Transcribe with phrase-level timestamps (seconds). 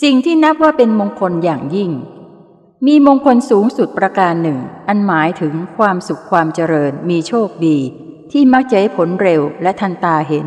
[0.00, 1.90] สิ่งที่นับว่าเป็นมงคลอย่างยิ่ง
[2.86, 4.58] มีมงคลสูงสุดประการหนึ่ง
[4.88, 7.78] อันหมายถึงความสุขความเจริญมีโชคดี
[8.32, 10.46] ที่มักจะให้ผลเร็วและทันตาเห็น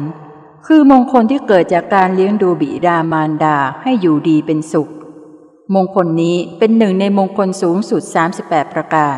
[0.66, 4.92] คือมงคลที่เกิดจากการเลี้ยงดูบิดามารดาให้อยู่ดีเป็นสุข
[5.74, 8.02] มงคลนี้เป็นหนึ่งในมงคลสูงสุด
[8.38, 9.18] 38 ประการ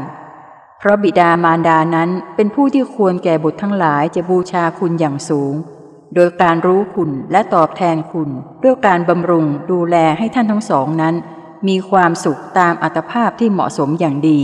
[0.79, 5.55] เพราะบิดามารดานั้นเป็นผู้ที่ควรแก่บุตรทั้งหลายจะบูชาคุณอย่างสูง
[6.15, 8.29] โดยการรู้คุณและตอบแทนคุณ
[8.63, 11.15] ด้วยการบำรุงดูแลให้ท่านทั้งสองนั้น
[11.67, 14.39] มีความสุขตามอัตภาพที่เหมาะสมอย่างดี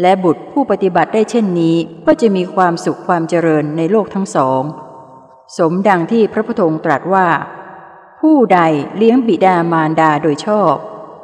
[0.00, 1.76] และบุตรผู้ปฏิบัติได้เช่นนี้
[2.06, 4.62] ก็จะมีความสุขความเจริญในโลกทั้งสอง
[5.58, 7.28] สมดังที่พระพุทธองค์ตรัสว่า
[8.20, 8.60] ผู้ใด
[8.96, 10.74] เลี้ยงบิดามารดาโดยชอบ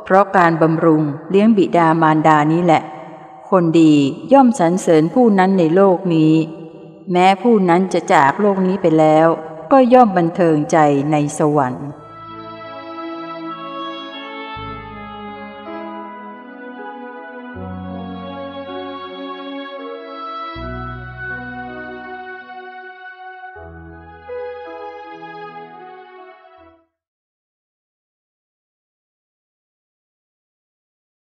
[0.05, 2.83] เพราะการบำรุงเลี้ยงบิดามารดานี้แหละ
[3.51, 3.93] คนดี
[4.33, 6.33] ย่อมสรรเสริญผู้นั้นในโลกนี้
[7.11, 9.29] แม้ผู้นั้นจะจากโลกนี้ไปแล้ว
[9.73, 10.79] ก็ย่อมบันเทิงใจ
[11.13, 11.89] ในสวรรค์